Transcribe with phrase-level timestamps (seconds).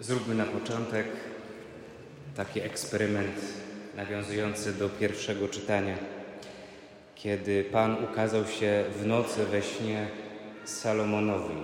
[0.00, 1.06] Zróbmy na początek
[2.36, 3.40] taki eksperyment
[3.96, 5.96] nawiązujący do pierwszego czytania,
[7.14, 10.08] kiedy Pan ukazał się w nocy we śnie
[10.64, 11.56] Salomonowi.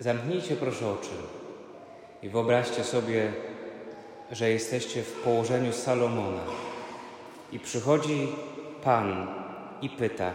[0.00, 1.10] Zamknijcie proszę oczy
[2.22, 3.32] i wyobraźcie sobie,
[4.32, 6.44] że jesteście w położeniu Salomona
[7.52, 8.28] i przychodzi
[8.84, 9.26] Pan
[9.82, 10.32] i pyta: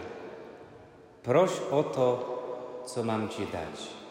[1.22, 2.34] Proś o to,
[2.86, 4.03] co mam Ci dać.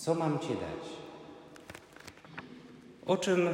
[0.00, 0.88] Co mam Ci dać?
[3.06, 3.48] O czym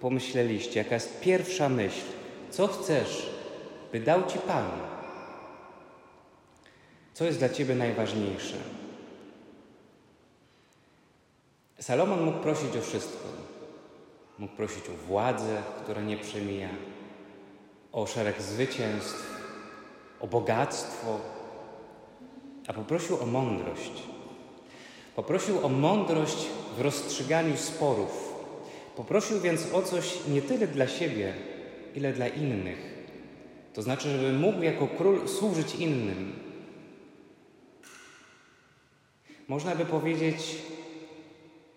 [0.00, 0.78] pomyśleliście?
[0.78, 2.04] Jaka jest pierwsza myśl?
[2.50, 3.30] Co chcesz,
[3.92, 4.70] by dał Ci Pan?
[7.14, 8.56] Co jest dla Ciebie najważniejsze?
[11.80, 13.28] Salomon mógł prosić o wszystko.
[14.38, 16.68] Mógł prosić o władzę, która nie przemija,
[17.92, 19.40] o szereg zwycięstw,
[20.20, 21.20] o bogactwo,
[22.68, 24.19] a poprosił o mądrość.
[25.16, 26.46] Poprosił o mądrość
[26.76, 28.34] w rozstrzyganiu sporów.
[28.96, 31.34] Poprosił więc o coś nie tyle dla siebie,
[31.94, 32.90] ile dla innych.
[33.74, 36.32] To znaczy, żeby mógł jako król służyć innym.
[39.48, 40.56] Można by powiedzieć,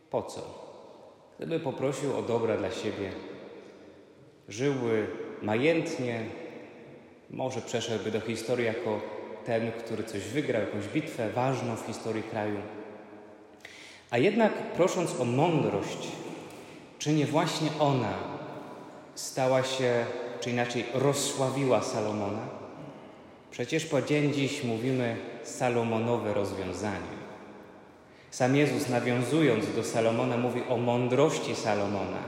[0.09, 0.63] po co?
[1.37, 3.11] Gdyby poprosił o dobra dla siebie,
[4.49, 5.07] żyłby
[5.41, 6.25] majętnie,
[7.29, 8.99] może przeszedłby do historii jako
[9.45, 12.57] ten, który coś wygrał, jakąś bitwę ważną w historii kraju.
[14.13, 16.07] A jednak prosząc o mądrość,
[16.99, 18.13] czy nie właśnie ona
[19.15, 20.05] stała się,
[20.39, 22.41] czy inaczej rozsławiła Salomona?
[23.51, 27.23] Przecież po dzień dziś mówimy Salomonowe rozwiązanie.
[28.31, 32.23] Sam Jezus, nawiązując do Salomona, mówi o mądrości Salomona.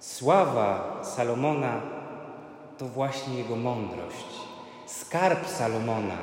[0.00, 1.80] Sława Salomona
[2.78, 4.26] to właśnie jego mądrość.
[4.86, 6.18] Skarb Salomona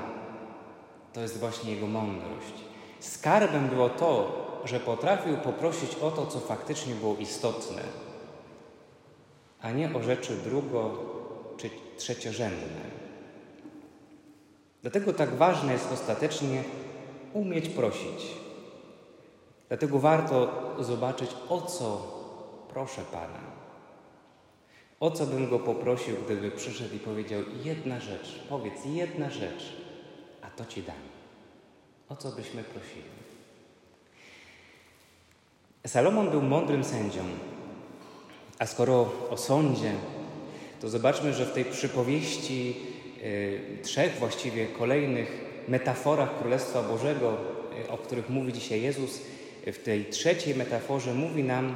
[1.13, 2.53] to jest właśnie jego mądrość.
[2.99, 7.81] Skarbem było to, że potrafił poprosić o to, co faktycznie było istotne,
[9.61, 10.97] a nie o rzeczy drugo
[11.57, 12.81] czy trzeciorzędne.
[14.81, 16.63] Dlatego tak ważne jest ostatecznie
[17.33, 18.35] umieć prosić.
[19.67, 22.19] Dlatego warto zobaczyć, o co
[22.73, 23.59] proszę Pana.
[24.99, 29.73] O co bym go poprosił, gdyby przyszedł i powiedział: Jedna rzecz, powiedz jedna rzecz,
[30.41, 30.95] a to ci dam.
[32.09, 33.28] O co byśmy prosili?
[35.87, 37.21] Salomon był mądrym sędzią,
[38.59, 39.91] a skoro o sądzie,
[40.81, 42.75] to zobaczmy, że w tej przypowieści
[43.23, 47.37] y, trzech właściwie kolejnych metaforach Królestwa Bożego,
[47.85, 49.21] y, o których mówi dzisiaj Jezus,
[49.65, 51.75] w tej trzeciej metaforze mówi nam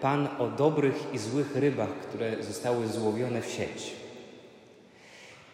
[0.00, 3.92] Pan o dobrych i złych rybach, które zostały złowione w sieć.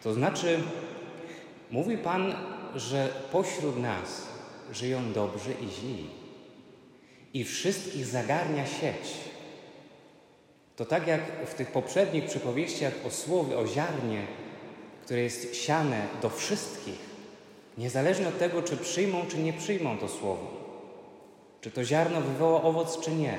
[0.03, 0.59] To znaczy,
[1.71, 2.33] mówi Pan,
[2.75, 4.27] że pośród nas
[4.73, 6.26] żyją dobrzy i źli
[7.37, 9.13] i wszystkich zagarnia sieć.
[10.75, 14.27] To tak jak w tych poprzednich przypowieściach o słowie, o ziarnie,
[15.05, 16.99] które jest siane do wszystkich,
[17.77, 20.47] niezależnie od tego, czy przyjmą, czy nie przyjmą to słowo,
[21.61, 23.37] czy to ziarno wywoła owoc, czy nie.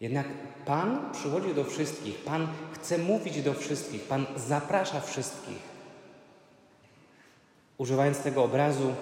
[0.00, 0.26] Jednak
[0.66, 5.76] Pan przychodzi do wszystkich, Pan chce mówić do wszystkich, Pan zaprasza wszystkich.
[7.78, 8.94] Używając tego obrazu,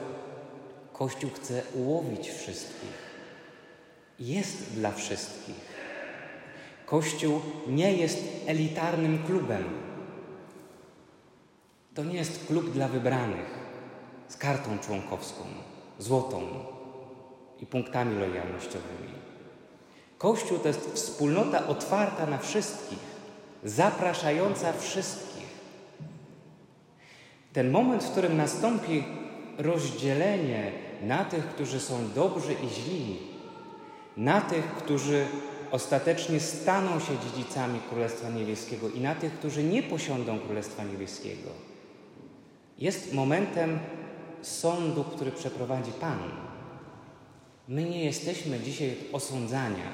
[0.94, 3.15] Kościół chce ułowić wszystkich.
[4.19, 5.75] Jest dla wszystkich.
[6.87, 9.65] Kościół nie jest elitarnym klubem.
[11.94, 13.59] To nie jest klub dla wybranych
[14.28, 15.43] z kartą członkowską,
[15.99, 16.43] złotą
[17.61, 19.15] i punktami lojalnościowymi.
[20.19, 22.99] Kościół to jest wspólnota otwarta na wszystkich,
[23.65, 25.55] zapraszająca wszystkich.
[27.53, 29.24] Ten moment, w którym nastąpi
[29.59, 30.72] rozdzielenie
[31.03, 33.16] na tych, którzy są dobrzy i źli,
[34.16, 35.26] na tych, którzy
[35.70, 41.50] ostatecznie staną się dziedzicami Królestwa Niebieskiego i na tych, którzy nie posiądą Królestwa Niebieskiego,
[42.78, 43.78] jest momentem
[44.43, 46.19] sądu, który przeprowadzi Pan.
[47.69, 49.88] My nie jesteśmy dzisiaj osądzania,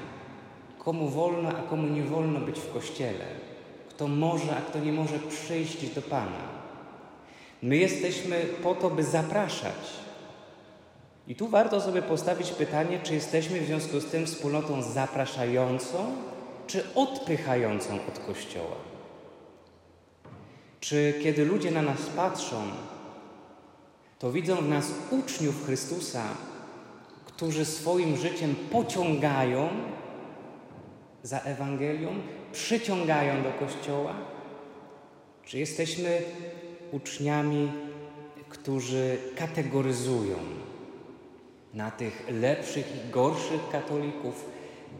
[0.78, 3.24] komu wolno, a komu nie wolno być w kościele,
[3.88, 6.59] kto może, a kto nie może przyjść do Pana.
[7.62, 10.00] My jesteśmy po to, by zapraszać.
[11.28, 16.12] I tu warto sobie postawić pytanie, czy jesteśmy w związku z tym wspólnotą zapraszającą,
[16.66, 18.76] czy odpychającą od Kościoła.
[20.80, 22.62] Czy kiedy ludzie na nas patrzą,
[24.18, 26.24] to widzą w nas uczniów Chrystusa,
[27.26, 29.68] którzy swoim życiem pociągają
[31.22, 32.08] za Ewangelią,
[32.52, 34.14] przyciągają do Kościoła?
[35.44, 36.22] Czy jesteśmy
[36.92, 37.72] uczniami,
[38.48, 40.36] którzy kategoryzują,
[41.74, 44.44] na tych lepszych i gorszych katolików,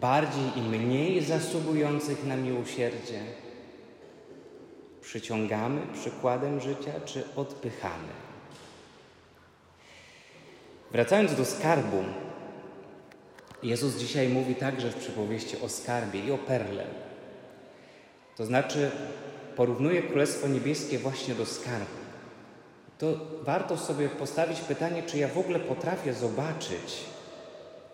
[0.00, 3.20] bardziej i mniej zasługujących na miłosierdzie?
[5.00, 8.12] Przyciągamy przykładem życia, czy odpychamy?
[10.92, 12.04] Wracając do skarbu,
[13.62, 16.86] Jezus dzisiaj mówi także w przypowieści o skarbie i o perle.
[18.36, 18.90] To znaczy,
[19.60, 22.00] porównuje Królestwo Niebieskie właśnie do skarbu.
[22.98, 23.06] To
[23.42, 26.96] warto sobie postawić pytanie, czy ja w ogóle potrafię zobaczyć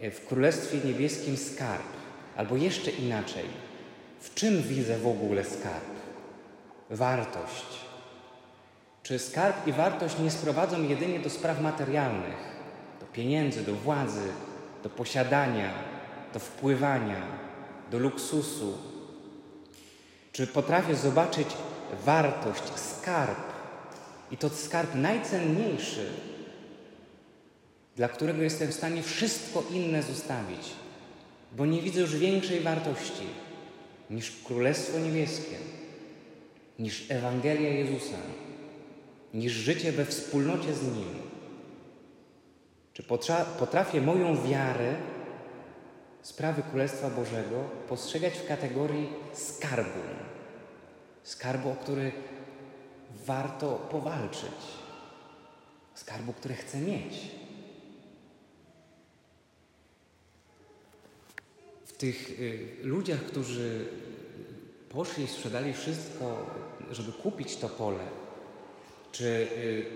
[0.01, 1.87] w Królestwie Niebieskim skarb,
[2.37, 3.45] albo jeszcze inaczej,
[4.21, 5.95] w czym widzę w ogóle skarb?
[6.91, 7.67] Wartość.
[9.03, 12.57] Czy skarb i wartość nie sprowadzą jedynie do spraw materialnych,
[13.01, 14.29] do pieniędzy, do władzy,
[14.83, 15.71] do posiadania,
[16.33, 17.23] do wpływania,
[17.91, 18.96] do luksusu?
[20.37, 21.49] Czy potrafię zobaczyć
[22.05, 23.39] wartość, skarb
[24.31, 26.07] i to skarb najcenniejszy,
[27.97, 30.73] dla którego jestem w stanie wszystko inne zostawić,
[31.53, 33.27] bo nie widzę już większej wartości
[34.11, 35.57] niż Królestwo Niebieskie,
[36.79, 38.19] niż Ewangelia Jezusa,
[39.35, 41.15] niż życie we wspólnocie z Nim.
[42.93, 43.03] Czy
[43.59, 44.95] potrafię moją wiarę,
[46.27, 50.01] sprawy Królestwa Bożego postrzegać w kategorii skarbu?
[51.23, 52.13] Skarbu, o który
[53.27, 54.59] warto powalczyć,
[55.95, 57.15] skarbu, który chcę mieć.
[61.87, 63.89] W tych y, ludziach, którzy
[64.89, 66.47] poszli i sprzedali wszystko,
[66.91, 68.05] żeby kupić to pole,
[69.13, 69.49] czy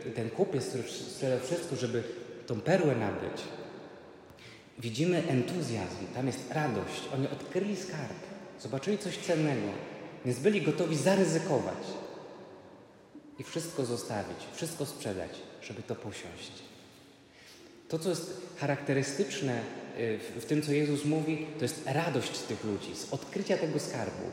[0.07, 2.03] y, ten kupiec, który sprzedał wszystko, żeby
[2.47, 3.43] tą perłę nabyć,
[4.81, 7.03] widzimy entuzjazm, tam jest radość.
[7.15, 8.17] Oni odkryli skarb,
[8.61, 9.69] zobaczyli coś cennego,
[10.25, 11.87] więc byli gotowi zaryzykować
[13.39, 15.31] i wszystko zostawić, wszystko sprzedać,
[15.63, 16.53] żeby to posiąść.
[17.89, 19.61] To, co jest charakterystyczne
[19.99, 23.79] y, w, w tym, co Jezus mówi, to jest radość tych ludzi z odkrycia tego
[23.79, 24.25] skarbu.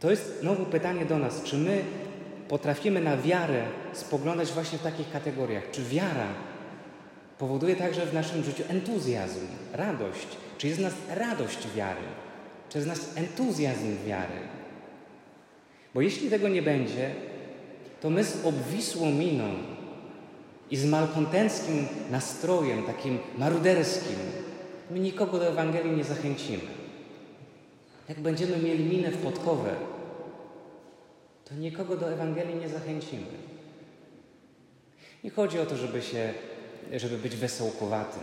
[0.00, 1.84] To jest znowu pytanie do nas, czy my
[2.48, 5.70] potrafimy na wiarę spoglądać właśnie w takich kategoriach?
[5.70, 6.34] Czy wiara
[7.38, 10.28] powoduje także w naszym życiu entuzjazm, radość?
[10.58, 12.00] Czy jest w nas radość wiary?
[12.68, 14.40] Czy jest w nas entuzjazm wiary?
[15.94, 17.14] Bo jeśli tego nie będzie,
[18.00, 19.44] to my z obwisłą miną
[20.70, 24.16] i z malkontenckim nastrojem, takim maruderskim,
[24.90, 26.78] my nikogo do Ewangelii nie zachęcimy.
[28.08, 29.74] Jak będziemy mieli minę w podkowę,
[31.44, 33.48] to nikogo do Ewangelii nie zachęcimy.
[35.24, 36.34] Nie chodzi o to, żeby się,
[36.96, 38.22] żeby być wesołkowatym.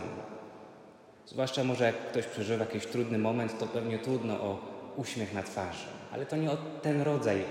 [1.26, 4.58] Zwłaszcza może jak ktoś przeżywa jakiś trudny moment, to pewnie trudno o
[4.96, 5.86] uśmiech na twarzy.
[6.12, 7.44] Ale to nie o ten rodzaj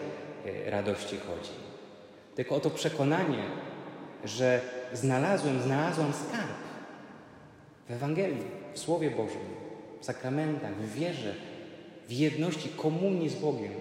[0.45, 1.51] e, radości chodzi.
[2.35, 3.43] Tylko o to przekonanie,
[4.23, 4.61] że
[4.93, 6.57] znalazłem, znalazłam skarb
[7.89, 9.45] w Ewangelii, w Słowie Bożym,
[10.01, 11.35] w sakramentach, w wierze,
[12.07, 13.73] w jedności, komunii z Bogiem.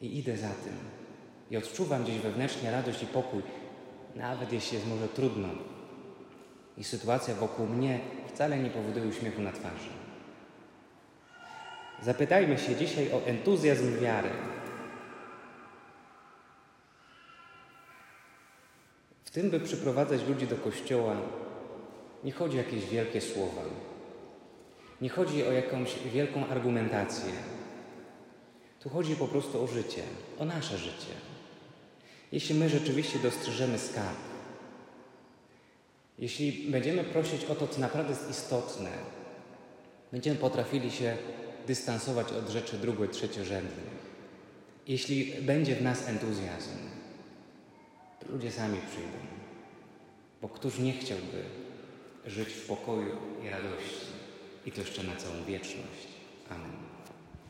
[0.00, 0.72] I idę za tym.
[1.50, 3.42] I odczuwam gdzieś wewnętrznie radość i pokój,
[4.14, 5.48] nawet jeśli jest może trudno.
[6.78, 9.88] I sytuacja wokół mnie wcale nie powoduje uśmiechu na twarzy.
[12.02, 14.30] Zapytajmy się dzisiaj o entuzjazm wiary.
[19.24, 21.16] W tym, by przyprowadzać ludzi do kościoła,
[22.24, 23.62] nie chodzi o jakieś wielkie słowa.
[25.00, 27.32] Nie chodzi o jakąś wielką argumentację.
[28.80, 30.02] Tu chodzi po prostu o życie,
[30.38, 31.12] o nasze życie.
[32.32, 34.35] Jeśli my rzeczywiście dostrzeżemy skarb,
[36.18, 38.90] jeśli będziemy prosić o to, co naprawdę jest istotne,
[40.12, 41.16] będziemy potrafili się
[41.66, 43.96] dystansować od rzeczy drugo- trzeciorzędnych.
[44.86, 46.70] Jeśli będzie w nas entuzjazm,
[48.20, 49.18] to ludzie sami przyjdą.
[50.42, 51.42] Bo któż nie chciałby
[52.26, 54.06] żyć w pokoju i radości
[54.66, 56.06] i to jeszcze na całą wieczność.
[56.50, 56.85] Amen.